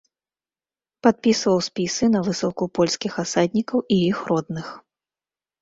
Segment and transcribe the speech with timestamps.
[1.07, 4.67] Падпісваў спісы на высылку польскіх асаднікаў і іх родных.